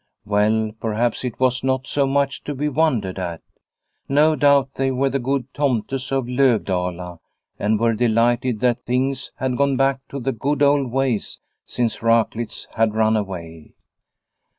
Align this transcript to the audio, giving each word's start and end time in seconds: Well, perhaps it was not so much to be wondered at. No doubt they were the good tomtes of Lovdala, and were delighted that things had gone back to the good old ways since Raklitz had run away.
Well, 0.25 0.71
perhaps 0.79 1.23
it 1.23 1.39
was 1.39 1.63
not 1.63 1.85
so 1.85 2.07
much 2.07 2.43
to 2.45 2.55
be 2.55 2.67
wondered 2.69 3.19
at. 3.19 3.43
No 4.09 4.35
doubt 4.35 4.73
they 4.73 4.89
were 4.89 5.11
the 5.11 5.19
good 5.19 5.53
tomtes 5.53 6.11
of 6.11 6.25
Lovdala, 6.27 7.19
and 7.59 7.79
were 7.79 7.93
delighted 7.93 8.61
that 8.61 8.83
things 8.83 9.31
had 9.35 9.57
gone 9.57 9.77
back 9.77 9.99
to 10.09 10.19
the 10.19 10.31
good 10.31 10.63
old 10.63 10.91
ways 10.91 11.39
since 11.67 12.01
Raklitz 12.01 12.65
had 12.73 12.95
run 12.95 13.15
away. 13.15 13.75